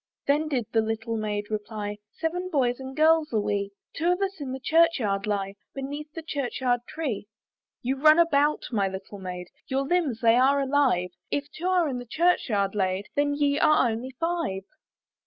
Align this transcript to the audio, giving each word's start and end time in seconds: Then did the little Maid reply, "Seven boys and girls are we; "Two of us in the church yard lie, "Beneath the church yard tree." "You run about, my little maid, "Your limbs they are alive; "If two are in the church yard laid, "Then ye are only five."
Then 0.25 0.47
did 0.47 0.65
the 0.71 0.81
little 0.81 1.15
Maid 1.15 1.51
reply, 1.51 1.97
"Seven 2.17 2.49
boys 2.49 2.79
and 2.79 2.97
girls 2.97 3.31
are 3.33 3.39
we; 3.39 3.69
"Two 3.95 4.11
of 4.11 4.19
us 4.19 4.41
in 4.41 4.51
the 4.51 4.59
church 4.59 4.97
yard 4.97 5.27
lie, 5.27 5.53
"Beneath 5.75 6.11
the 6.13 6.23
church 6.23 6.59
yard 6.59 6.79
tree." 6.87 7.27
"You 7.83 7.97
run 8.01 8.17
about, 8.17 8.63
my 8.71 8.87
little 8.87 9.19
maid, 9.19 9.49
"Your 9.67 9.83
limbs 9.83 10.21
they 10.21 10.37
are 10.37 10.59
alive; 10.59 11.11
"If 11.29 11.51
two 11.51 11.67
are 11.67 11.87
in 11.87 11.99
the 11.99 12.07
church 12.07 12.49
yard 12.49 12.73
laid, 12.73 13.09
"Then 13.15 13.35
ye 13.35 13.59
are 13.59 13.87
only 13.91 14.09
five." 14.19 14.63